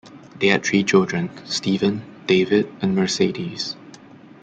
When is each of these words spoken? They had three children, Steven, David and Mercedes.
They 0.39 0.47
had 0.47 0.65
three 0.65 0.83
children, 0.83 1.29
Steven, 1.45 2.01
David 2.25 2.67
and 2.81 2.95
Mercedes. 2.95 3.75